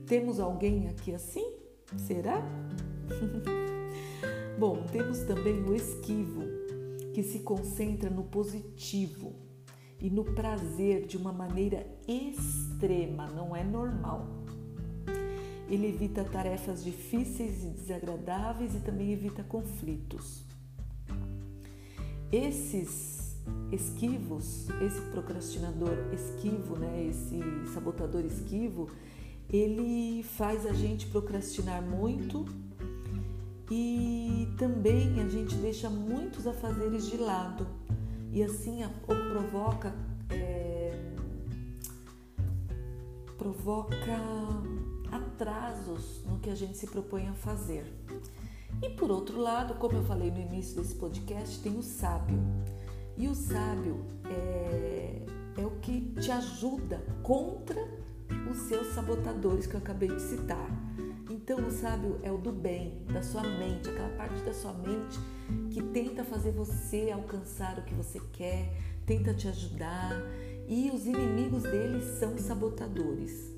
Temos 0.07 0.38
alguém 0.38 0.88
aqui 0.88 1.14
assim? 1.14 1.50
Será? 1.96 2.42
Bom, 4.59 4.85
temos 4.92 5.20
também 5.20 5.62
o 5.62 5.74
esquivo, 5.74 6.42
que 7.14 7.22
se 7.22 7.38
concentra 7.38 8.11
no 8.11 8.24
positivo 8.24 9.47
e 10.00 10.08
no 10.08 10.24
prazer 10.24 11.06
de 11.06 11.16
uma 11.16 11.32
maneira 11.32 11.87
extrema, 12.06 13.26
não 13.26 13.54
é 13.54 13.64
normal. 13.64 14.26
Ele 15.68 15.88
evita 15.88 16.24
tarefas 16.24 16.82
difíceis 16.82 17.64
e 17.64 17.68
desagradáveis 17.68 18.74
e 18.74 18.80
também 18.80 19.12
evita 19.12 19.42
conflitos. 19.42 20.44
Esses 22.32 23.37
esquivos, 23.72 24.68
esse 24.82 25.00
procrastinador 25.11 25.96
esquivo, 26.12 26.76
né, 26.76 27.06
esse 27.06 27.40
sabotador 27.72 28.24
esquivo, 28.24 28.88
ele 29.50 30.22
faz 30.22 30.64
a 30.66 30.72
gente 30.72 31.06
procrastinar 31.06 31.82
muito 31.82 32.44
e 33.70 34.48
também 34.56 35.20
a 35.20 35.28
gente 35.28 35.54
deixa 35.56 35.90
muitos 35.90 36.46
afazeres 36.46 37.06
de 37.11 37.16
lado 37.16 37.66
e 38.38 38.42
assim 38.44 38.85
provoca 39.05 39.92
é, 40.31 40.92
provoca 43.37 44.16
atrasos 45.11 46.22
no 46.24 46.38
que 46.38 46.48
a 46.48 46.55
gente 46.55 46.79
se 46.79 46.87
propõe 46.87 47.27
a 47.27 47.35
fazer. 47.35 47.92
E 48.81 48.90
por 48.90 49.11
outro 49.11 49.40
lado, 49.40 49.74
como 49.74 49.96
eu 49.96 50.05
falei 50.05 50.31
no 50.31 50.38
início 50.38 50.81
desse 50.81 50.94
podcast, 50.94 51.59
tem 51.61 51.77
o 51.77 51.83
sábio. 51.83 52.38
E 53.16 53.27
o 53.27 53.35
sábio 53.35 54.05
é, 54.31 55.27
é 55.57 55.66
o 55.66 55.72
que 55.81 56.01
te 56.20 56.31
ajuda 56.31 57.03
contra 57.24 57.88
os 58.48 58.57
seus 58.68 58.87
sabotadores 58.94 59.66
que 59.66 59.74
eu 59.74 59.81
acabei 59.81 60.11
de 60.11 60.22
citar. 60.22 60.70
Então, 61.50 61.66
o 61.66 61.70
sábio 61.70 62.20
é 62.22 62.30
o 62.30 62.37
do 62.37 62.52
bem, 62.52 63.06
da 63.11 63.22
sua 63.22 63.42
mente, 63.42 63.88
aquela 63.88 64.11
parte 64.18 64.38
da 64.42 64.52
sua 64.52 64.74
mente 64.74 65.18
que 65.70 65.82
tenta 65.82 66.22
fazer 66.22 66.52
você 66.52 67.11
alcançar 67.11 67.78
o 67.78 67.84
que 67.84 67.94
você 67.94 68.20
quer, 68.34 68.70
tenta 69.06 69.32
te 69.32 69.48
ajudar, 69.48 70.12
e 70.68 70.90
os 70.90 71.06
inimigos 71.06 71.62
dele 71.62 72.02
são 72.18 72.37
sabotadores. 72.37 73.50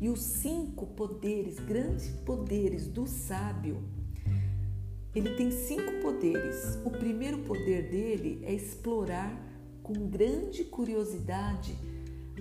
E 0.00 0.08
os 0.08 0.20
cinco 0.20 0.84
poderes, 0.84 1.60
grandes 1.60 2.08
poderes 2.08 2.88
do 2.88 3.06
sábio, 3.06 3.84
ele 5.14 5.36
tem 5.36 5.52
cinco 5.52 6.00
poderes. 6.02 6.76
O 6.84 6.90
primeiro 6.90 7.38
poder 7.44 7.88
dele 7.88 8.40
é 8.42 8.52
explorar 8.52 9.32
com 9.80 10.08
grande 10.08 10.64
curiosidade 10.64 11.78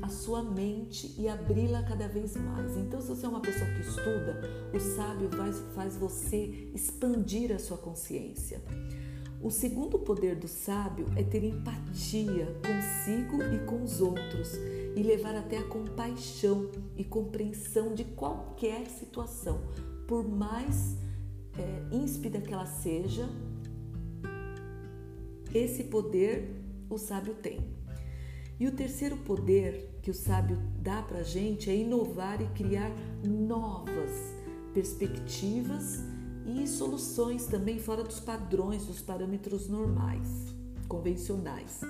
a 0.01 0.09
sua 0.09 0.43
mente 0.43 1.15
e 1.17 1.27
abri-la 1.27 1.83
cada 1.83 2.07
vez 2.07 2.35
mais. 2.35 2.75
Então, 2.77 3.01
se 3.01 3.07
você 3.07 3.25
é 3.25 3.29
uma 3.29 3.41
pessoa 3.41 3.69
que 3.71 3.81
estuda, 3.81 4.41
o 4.73 4.79
sábio 4.79 5.29
faz, 5.31 5.59
faz 5.73 5.97
você 5.97 6.69
expandir 6.73 7.51
a 7.51 7.59
sua 7.59 7.77
consciência. 7.77 8.61
O 9.41 9.51
segundo 9.51 9.99
poder 9.99 10.35
do 10.35 10.47
sábio 10.47 11.05
é 11.15 11.23
ter 11.23 11.43
empatia 11.43 12.47
consigo 12.65 13.43
e 13.43 13.65
com 13.65 13.83
os 13.83 14.01
outros 14.01 14.53
e 14.95 15.03
levar 15.03 15.35
até 15.35 15.57
a 15.57 15.63
compaixão 15.63 16.71
e 16.97 17.03
compreensão 17.03 17.93
de 17.93 18.03
qualquer 18.03 18.87
situação, 18.87 19.61
por 20.07 20.27
mais 20.27 20.95
é, 21.57 22.39
que 22.41 22.53
ela 22.53 22.65
seja. 22.65 23.29
Esse 25.53 25.83
poder 25.83 26.49
o 26.89 26.97
sábio 26.97 27.35
tem. 27.35 27.74
E 28.59 28.67
o 28.67 28.71
terceiro 28.71 29.17
poder 29.17 29.99
que 30.01 30.09
o 30.09 30.13
sábio 30.13 30.57
dá 30.79 31.01
para 31.01 31.19
a 31.19 31.23
gente 31.23 31.69
é 31.69 31.75
inovar 31.75 32.41
e 32.41 32.47
criar 32.49 32.91
novas 33.23 34.33
perspectivas 34.73 36.03
e 36.45 36.67
soluções 36.67 37.47
também 37.47 37.79
fora 37.79 38.03
dos 38.03 38.19
padrões, 38.19 38.85
dos 38.85 39.01
parâmetros 39.01 39.67
normais, 39.67 40.55
convencionais. 40.87 41.81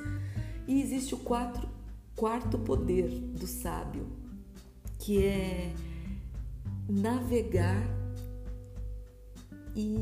E 0.67 0.81
existe 0.81 1.13
o 1.13 1.17
quatro, 1.17 1.67
quarto 2.15 2.57
poder 2.57 3.09
do 3.09 3.45
sábio, 3.45 4.07
que 4.97 5.23
é 5.23 5.73
navegar 6.89 7.83
e 9.75 9.99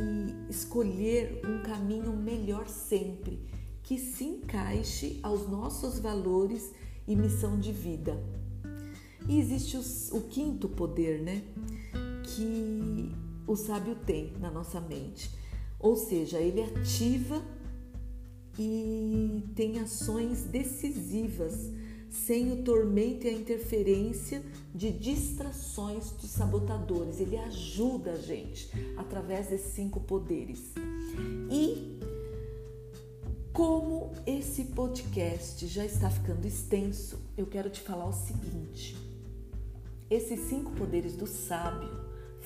escolher 0.49 1.41
um 1.45 1.63
caminho 1.63 2.15
melhor 2.15 2.67
sempre 2.67 3.52
que 3.83 3.99
se 3.99 4.23
encaixe 4.23 5.19
aos 5.21 5.47
nossos 5.47 5.99
valores 5.99 6.71
e 7.07 7.15
missão 7.15 7.59
de 7.59 7.71
vida. 7.71 8.17
E 9.27 9.39
existe 9.39 9.77
os, 9.77 10.11
o 10.11 10.21
quinto 10.21 10.67
poder, 10.67 11.21
né? 11.21 11.43
Que 12.23 13.11
o 13.45 13.55
sábio 13.55 13.95
tem 13.95 14.33
na 14.39 14.49
nossa 14.49 14.79
mente. 14.79 15.29
Ou 15.79 15.95
seja, 15.95 16.39
ele 16.39 16.61
ativa 16.61 17.43
e 18.57 19.43
tem 19.55 19.79
ações 19.79 20.43
decisivas, 20.43 21.71
sem 22.09 22.51
o 22.53 22.63
tormento 22.63 23.25
e 23.25 23.29
a 23.29 23.33
interferência 23.33 24.43
de 24.73 24.91
distrações 24.91 26.11
dos 26.11 26.29
sabotadores. 26.29 27.19
Ele 27.19 27.37
ajuda 27.37 28.11
a 28.11 28.17
gente 28.17 28.69
através 28.95 29.47
desses 29.47 29.73
cinco 29.73 29.99
poderes. 29.99 30.71
E 31.51 31.99
como 33.53 34.11
esse 34.25 34.63
podcast 34.63 35.67
já 35.67 35.85
está 35.85 36.09
ficando 36.09 36.47
extenso, 36.47 37.19
eu 37.37 37.45
quero 37.45 37.69
te 37.69 37.79
falar 37.81 38.07
o 38.07 38.11
seguinte: 38.11 38.97
esses 40.09 40.39
cinco 40.49 40.71
poderes 40.71 41.15
do 41.15 41.27
sábio 41.27 41.89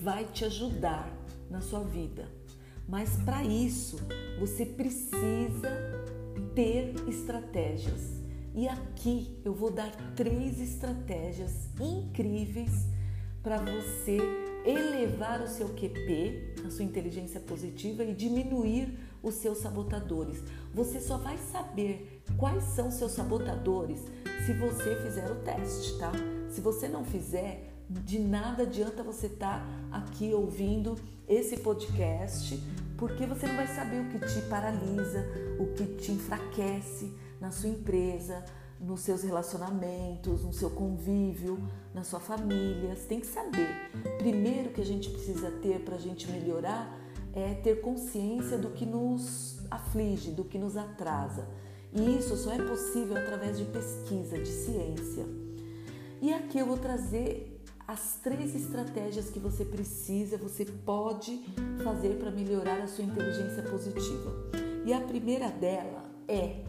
vai 0.01 0.25
te 0.25 0.43
ajudar 0.43 1.09
na 1.49 1.61
sua 1.61 1.79
vida, 1.79 2.29
mas 2.87 3.15
para 3.23 3.41
isso 3.41 3.97
você 4.37 4.65
precisa 4.65 5.71
ter 6.53 6.93
estratégias. 7.07 8.17
E 8.53 8.67
aqui 8.67 9.39
eu 9.45 9.53
vou 9.53 9.71
dar 9.71 9.91
três 10.13 10.59
estratégias 10.59 11.69
incríveis 11.79 12.85
para 13.41 13.59
você 13.59 14.17
elevar 14.65 15.41
o 15.41 15.47
seu 15.47 15.69
QP, 15.69 16.63
a 16.65 16.69
sua 16.69 16.83
inteligência 16.83 17.39
positiva 17.39 18.03
e 18.03 18.13
diminuir 18.13 18.89
os 19.23 19.35
seus 19.35 19.59
sabotadores. 19.59 20.43
Você 20.77 20.99
só 20.99 21.17
vai 21.17 21.39
saber 21.51 22.21
quais 22.37 22.63
são 22.63 22.91
seus 22.91 23.13
sabotadores 23.13 23.99
se 24.45 24.53
você 24.53 24.95
fizer 24.97 25.27
o 25.31 25.37
teste, 25.37 25.97
tá? 25.97 26.11
Se 26.51 26.61
você 26.61 26.87
não 26.87 27.03
fizer, 27.03 27.73
de 27.89 28.19
nada 28.19 28.61
adianta 28.61 29.01
você 29.01 29.25
estar 29.25 29.59
tá 29.59 29.97
aqui 29.97 30.31
ouvindo 30.35 30.93
esse 31.27 31.57
podcast, 31.57 32.61
porque 32.95 33.25
você 33.25 33.47
não 33.47 33.55
vai 33.55 33.65
saber 33.65 34.01
o 34.01 34.09
que 34.09 34.19
te 34.19 34.39
paralisa, 34.47 35.25
o 35.59 35.65
que 35.73 35.95
te 35.95 36.11
enfraquece 36.11 37.11
na 37.41 37.49
sua 37.49 37.69
empresa, 37.69 38.45
nos 38.79 38.99
seus 38.99 39.23
relacionamentos, 39.23 40.43
no 40.43 40.53
seu 40.53 40.69
convívio, 40.69 41.57
na 41.91 42.03
sua 42.03 42.19
família. 42.19 42.95
Você 42.95 43.07
tem 43.07 43.19
que 43.19 43.25
saber. 43.25 43.67
Primeiro 44.19 44.69
que 44.69 44.81
a 44.81 44.85
gente 44.85 45.09
precisa 45.09 45.49
ter 45.49 45.79
para 45.79 45.95
a 45.95 45.99
gente 45.99 46.29
melhorar 46.29 46.95
é 47.33 47.55
ter 47.55 47.81
consciência 47.81 48.59
do 48.59 48.69
que 48.69 48.85
nos 48.85 49.56
aflige, 49.69 50.31
do 50.31 50.43
que 50.43 50.57
nos 50.57 50.75
atrasa. 50.77 51.47
E 51.93 52.17
isso 52.17 52.35
só 52.35 52.53
é 52.53 52.61
possível 52.61 53.17
através 53.17 53.57
de 53.57 53.65
pesquisa, 53.65 54.37
de 54.37 54.49
ciência. 54.49 55.25
E 56.21 56.33
aqui 56.33 56.59
eu 56.59 56.65
vou 56.65 56.77
trazer 56.77 57.61
as 57.87 58.19
três 58.21 58.53
estratégias 58.53 59.29
que 59.29 59.39
você 59.39 59.63
precisa, 59.63 60.37
você 60.37 60.65
pode 60.65 61.45
fazer 61.83 62.17
para 62.17 62.31
melhorar 62.31 62.79
a 62.81 62.87
sua 62.87 63.03
inteligência 63.03 63.63
positiva. 63.63 64.33
E 64.85 64.93
a 64.93 64.99
primeira 64.99 65.49
dela 65.49 66.03
é 66.27 66.63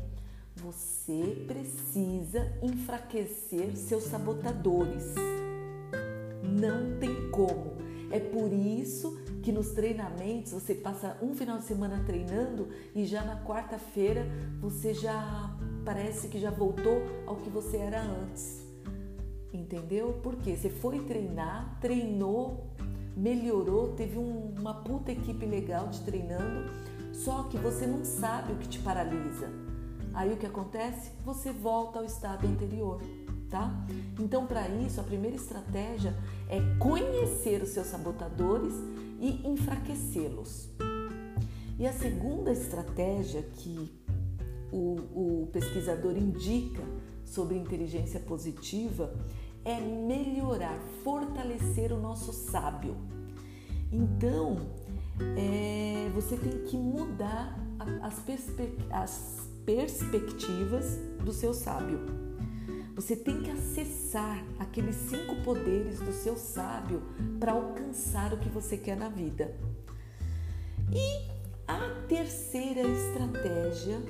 você 0.55 1.45
precisa 1.47 2.53
enfraquecer 2.63 3.77
seus 3.77 4.05
sabotadores. 4.05 5.15
Não 6.43 6.99
tem 6.99 7.31
como. 7.31 7.78
É 8.11 8.19
por 8.19 8.53
isso 8.53 9.19
que 9.43 9.53
nos 9.53 9.71
treinamentos 9.71 10.53
você 10.53 10.75
passa 10.75 11.17
um 11.23 11.35
final 11.35 11.59
de 11.59 11.65
semana 11.65 12.03
treinando 12.07 12.69
e 12.95 13.05
já 13.05 13.23
na 13.23 13.43
quarta-feira 13.45 14.27
você 14.61 14.95
já 14.95 15.55
parece 15.85 16.29
que 16.29 16.39
já 16.39 16.51
voltou 16.51 17.03
ao 17.27 17.37
que 17.37 17.51
você 17.51 17.77
era 17.77 18.01
antes. 18.01 18.67
Entendeu? 19.53 20.19
Porque 20.23 20.57
você 20.57 20.71
foi 20.71 21.01
treinar, 21.01 21.79
treinou, 21.81 22.67
melhorou, 23.17 23.95
teve 23.95 24.19
um, 24.19 24.55
uma 24.59 24.75
puta 24.75 25.13
equipe 25.13 25.45
legal 25.45 25.89
de 25.89 26.01
treinando, 26.01 26.71
só 27.13 27.45
que 27.45 27.57
você 27.59 27.87
não 27.87 28.05
sabe 28.05 28.53
o 28.53 28.57
que 28.57 28.69
te 28.69 28.79
paralisa. 28.79 29.49
Aí 30.15 30.33
o 30.33 30.37
que 30.37 30.47
acontece? 30.47 31.13
Você 31.25 31.53
volta 31.53 31.99
ao 31.99 32.05
estado 32.05 32.47
anterior 32.47 33.01
tá? 33.51 33.73
Então, 34.19 34.47
para 34.47 34.69
isso, 34.69 35.01
a 35.01 35.05
primeira 35.05 35.37
estratégia 35.37 36.15
é 36.49 36.61
conhecer 36.79 37.63
os 37.63 37.71
seus 37.71 37.87
sabotadores 37.87 38.75
e 39.21 39.47
enfraquecê-los. 39.47 40.69
E 41.79 41.87
a 41.87 41.93
segunda 41.93 42.51
estratégia 42.51 43.43
que 43.43 43.91
o, 44.73 45.43
o 45.43 45.49
pesquisador 45.53 46.17
indica 46.17 46.83
sobre 47.25 47.57
inteligência 47.57 48.21
positiva 48.21 49.15
é 49.65 49.81
melhorar, 49.81 50.79
fortalecer 51.05 51.93
o 51.93 52.01
nosso 52.01 52.33
sábio. 52.33 52.97
Então, 53.93 54.57
é, 55.37 56.11
você 56.15 56.37
tem 56.37 56.65
que 56.65 56.77
mudar 56.77 57.59
as, 58.03 58.19
perspe 58.21 58.77
as 58.91 59.49
perspectivas 59.65 60.97
do 61.23 61.33
seu 61.33 61.53
sábio. 61.53 62.28
Você 62.99 63.15
tem 63.15 63.41
que 63.43 63.51
acessar 63.53 64.45
aqueles 64.59 64.97
cinco 64.97 65.37
poderes 65.45 66.01
do 66.01 66.13
seu 66.13 66.37
sábio 66.37 67.01
para 67.39 67.53
alcançar 67.53 68.35
o 68.35 68.39
que 68.39 68.49
você 68.49 68.77
quer 68.77 68.97
na 68.97 69.09
vida. 69.09 69.55
E 70.93 71.31
a 71.65 71.79
terceira 72.09 72.81
estratégia 72.81 74.03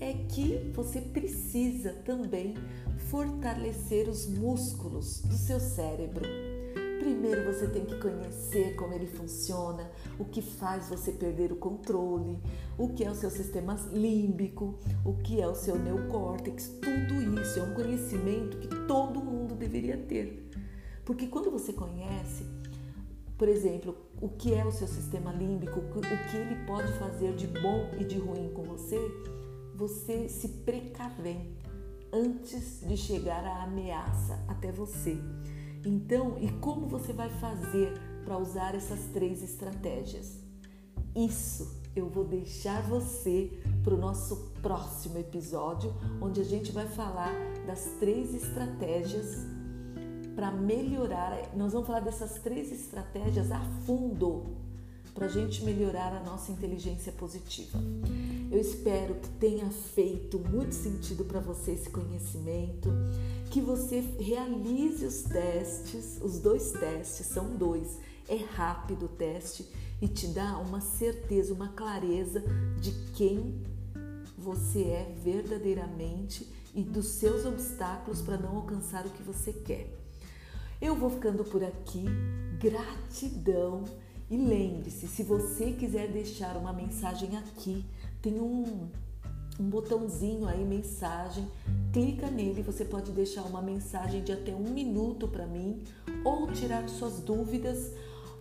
é 0.00 0.14
que 0.14 0.72
você 0.72 0.98
precisa 0.98 1.92
também 1.92 2.54
fortalecer 3.10 4.08
os 4.08 4.26
músculos 4.28 5.20
do 5.20 5.36
seu 5.36 5.60
cérebro. 5.60 6.24
Primeiro 7.14 7.44
você 7.44 7.68
tem 7.68 7.84
que 7.84 7.96
conhecer 8.00 8.74
como 8.74 8.92
ele 8.92 9.06
funciona, 9.06 9.88
o 10.18 10.24
que 10.24 10.42
faz 10.42 10.88
você 10.88 11.12
perder 11.12 11.52
o 11.52 11.56
controle, 11.56 12.40
o 12.76 12.88
que 12.88 13.04
é 13.04 13.10
o 13.10 13.14
seu 13.14 13.30
sistema 13.30 13.76
límbico, 13.92 14.76
o 15.04 15.14
que 15.14 15.40
é 15.40 15.46
o 15.46 15.54
seu 15.54 15.78
neocórtex, 15.78 16.72
tudo 16.82 17.40
isso 17.40 17.60
é 17.60 17.62
um 17.62 17.72
conhecimento 17.72 18.58
que 18.58 18.66
todo 18.88 19.22
mundo 19.22 19.54
deveria 19.54 19.96
ter. 19.96 20.50
Porque 21.04 21.28
quando 21.28 21.52
você 21.52 21.72
conhece, 21.72 22.44
por 23.38 23.48
exemplo, 23.48 23.96
o 24.20 24.28
que 24.28 24.52
é 24.52 24.66
o 24.66 24.72
seu 24.72 24.88
sistema 24.88 25.32
límbico, 25.32 25.78
o 25.78 26.30
que 26.30 26.36
ele 26.36 26.66
pode 26.66 26.92
fazer 26.94 27.36
de 27.36 27.46
bom 27.46 27.90
e 27.96 28.04
de 28.04 28.18
ruim 28.18 28.50
com 28.52 28.64
você, 28.64 28.98
você 29.76 30.28
se 30.28 30.48
precavém 30.48 31.56
antes 32.12 32.80
de 32.84 32.96
chegar 32.96 33.44
à 33.44 33.62
ameaça 33.62 34.44
até 34.48 34.72
você. 34.72 35.16
Então, 35.84 36.36
e 36.40 36.50
como 36.60 36.86
você 36.86 37.12
vai 37.12 37.28
fazer 37.28 37.92
para 38.24 38.38
usar 38.38 38.74
essas 38.74 39.00
três 39.12 39.42
estratégias? 39.42 40.38
Isso 41.14 41.82
eu 41.94 42.08
vou 42.08 42.24
deixar 42.24 42.82
você 42.82 43.52
para 43.82 43.94
o 43.94 43.98
nosso 43.98 44.52
próximo 44.60 45.18
episódio, 45.18 45.94
onde 46.20 46.40
a 46.40 46.44
gente 46.44 46.72
vai 46.72 46.88
falar 46.88 47.32
das 47.66 47.84
três 48.00 48.34
estratégias 48.34 49.46
para 50.34 50.50
melhorar. 50.50 51.54
Nós 51.54 51.72
vamos 51.72 51.86
falar 51.86 52.00
dessas 52.00 52.38
três 52.40 52.72
estratégias 52.72 53.52
a 53.52 53.60
fundo 53.86 54.56
para 55.14 55.26
a 55.26 55.28
gente 55.28 55.64
melhorar 55.64 56.12
a 56.12 56.20
nossa 56.24 56.50
inteligência 56.50 57.12
positiva. 57.12 57.78
Eu 58.50 58.60
espero 58.60 59.14
que 59.16 59.28
tenha 59.30 59.68
feito 59.70 60.38
muito 60.38 60.74
sentido 60.74 61.24
para 61.24 61.40
você 61.40 61.72
esse 61.72 61.90
conhecimento, 61.90 62.90
que 63.50 63.60
você 63.60 64.00
realize 64.18 65.04
os 65.04 65.22
testes, 65.22 66.20
os 66.22 66.38
dois 66.38 66.72
testes, 66.72 67.26
são 67.26 67.56
dois. 67.56 67.98
É 68.28 68.36
rápido 68.36 69.06
o 69.06 69.08
teste 69.08 69.68
e 70.00 70.08
te 70.08 70.26
dá 70.28 70.58
uma 70.58 70.80
certeza, 70.80 71.52
uma 71.52 71.68
clareza 71.68 72.42
de 72.80 72.92
quem 73.14 73.62
você 74.36 74.82
é 74.82 75.14
verdadeiramente 75.22 76.48
e 76.74 76.82
dos 76.82 77.06
seus 77.06 77.44
obstáculos 77.44 78.20
para 78.20 78.36
não 78.36 78.56
alcançar 78.56 79.06
o 79.06 79.10
que 79.10 79.22
você 79.22 79.52
quer. 79.52 79.88
Eu 80.80 80.96
vou 80.96 81.08
ficando 81.08 81.44
por 81.44 81.62
aqui. 81.62 82.04
Gratidão 82.58 83.84
e 84.30 84.36
lembre-se, 84.36 85.06
se 85.06 85.22
você 85.22 85.72
quiser 85.72 86.10
deixar 86.10 86.56
uma 86.56 86.72
mensagem 86.72 87.36
aqui, 87.36 87.84
tem 88.24 88.40
um, 88.40 88.88
um 89.60 89.68
botãozinho 89.68 90.48
aí, 90.48 90.64
mensagem, 90.64 91.46
clica 91.92 92.30
nele, 92.30 92.62
você 92.62 92.82
pode 92.82 93.12
deixar 93.12 93.42
uma 93.42 93.60
mensagem 93.60 94.24
de 94.24 94.32
até 94.32 94.54
um 94.54 94.70
minuto 94.70 95.28
para 95.28 95.46
mim, 95.46 95.82
ou 96.24 96.50
tirar 96.50 96.88
suas 96.88 97.20
dúvidas, 97.20 97.92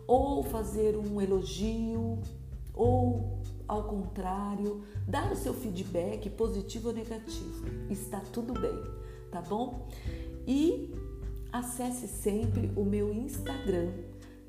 ou 0.07 0.41
fazer 0.41 0.95
um 0.95 1.19
elogio, 1.19 2.17
ou 2.73 3.41
ao 3.67 3.83
contrário, 3.83 4.83
dar 5.05 5.29
o 5.33 5.35
seu 5.35 5.53
feedback 5.53 6.29
positivo 6.29 6.87
ou 6.87 6.93
negativo. 6.93 7.65
Está 7.89 8.21
tudo 8.21 8.53
bem, 8.53 8.81
tá 9.29 9.41
bom? 9.41 9.89
E 10.47 10.95
acesse 11.51 12.07
sempre 12.07 12.71
o 12.73 12.85
meu 12.85 13.13
Instagram 13.13 13.91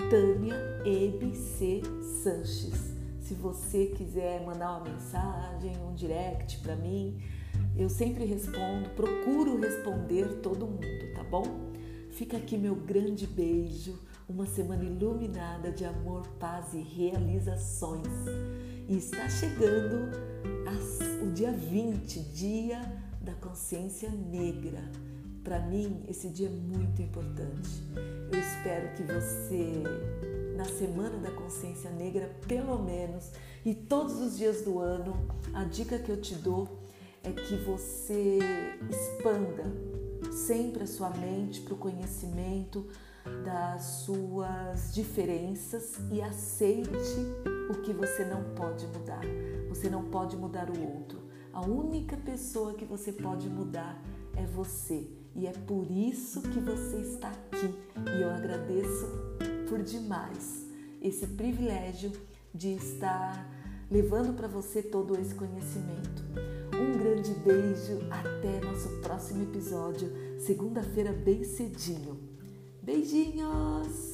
Tânia 0.08 0.54
EBC 0.84 1.82
Sanches. 2.22 2.93
Se 3.24 3.32
você 3.32 3.86
quiser 3.86 4.44
mandar 4.44 4.76
uma 4.76 4.90
mensagem, 4.90 5.74
um 5.78 5.94
direct 5.94 6.58
para 6.58 6.76
mim, 6.76 7.18
eu 7.74 7.88
sempre 7.88 8.26
respondo, 8.26 8.90
procuro 8.90 9.58
responder 9.58 10.40
todo 10.42 10.66
mundo, 10.66 11.14
tá 11.14 11.24
bom? 11.24 11.72
Fica 12.10 12.36
aqui 12.36 12.58
meu 12.58 12.76
grande 12.76 13.26
beijo, 13.26 13.98
uma 14.28 14.44
semana 14.44 14.84
iluminada 14.84 15.72
de 15.72 15.86
amor, 15.86 16.28
paz 16.38 16.74
e 16.74 16.82
realizações. 16.82 18.06
E 18.86 18.98
está 18.98 19.26
chegando 19.30 20.10
o 21.22 21.32
dia 21.32 21.50
20, 21.50 22.20
dia 22.34 22.80
da 23.22 23.32
consciência 23.32 24.10
negra. 24.10 24.82
Para 25.42 25.60
mim, 25.60 26.02
esse 26.06 26.28
dia 26.28 26.48
é 26.48 26.50
muito 26.50 27.00
importante. 27.00 27.82
Eu 28.30 28.38
espero 28.38 28.92
que 28.94 29.02
você, 29.02 29.82
na 30.54 30.64
Semana 30.64 31.18
da 31.18 31.30
Consciência 31.30 31.90
Negra, 31.90 32.34
pelo 32.46 32.78
menos, 32.78 33.30
e 33.64 33.74
todos 33.74 34.20
os 34.20 34.36
dias 34.38 34.62
do 34.62 34.78
ano, 34.78 35.14
a 35.52 35.64
dica 35.64 35.98
que 35.98 36.10
eu 36.10 36.20
te 36.20 36.34
dou 36.34 36.80
é 37.22 37.32
que 37.32 37.56
você 37.56 38.38
expanda 38.88 39.64
sempre 40.30 40.84
a 40.84 40.86
sua 40.86 41.10
mente 41.10 41.60
para 41.62 41.74
o 41.74 41.76
conhecimento 41.76 42.86
das 43.44 43.82
suas 44.04 44.94
diferenças 44.94 45.94
e 46.12 46.20
aceite 46.20 46.88
o 47.70 47.80
que 47.80 47.92
você 47.92 48.24
não 48.24 48.44
pode 48.54 48.86
mudar. 48.86 49.22
Você 49.68 49.88
não 49.88 50.04
pode 50.04 50.36
mudar 50.36 50.68
o 50.68 50.96
outro. 50.96 51.22
A 51.52 51.62
única 51.62 52.16
pessoa 52.16 52.74
que 52.74 52.84
você 52.84 53.12
pode 53.12 53.48
mudar 53.48 54.00
é 54.36 54.44
você. 54.44 55.08
E 55.34 55.46
é 55.46 55.52
por 55.52 55.90
isso 55.90 56.42
que 56.42 56.60
você 56.60 56.98
está 56.98 57.30
aqui. 57.30 57.74
E 58.18 58.22
eu 58.22 58.30
agradeço 58.30 59.06
por 59.68 59.82
demais 59.82 60.64
esse 61.00 61.26
privilégio 61.26 62.12
de 62.54 62.74
estar 62.74 63.46
levando 63.90 64.34
para 64.34 64.48
você 64.48 64.82
todo 64.82 65.18
esse 65.18 65.34
conhecimento. 65.34 66.24
Um 66.72 66.98
grande 66.98 67.32
beijo, 67.34 68.00
até 68.10 68.60
nosso 68.64 68.88
próximo 69.00 69.42
episódio, 69.42 70.10
segunda-feira, 70.40 71.12
bem 71.12 71.44
cedinho. 71.44 72.18
Beijinhos! 72.82 74.13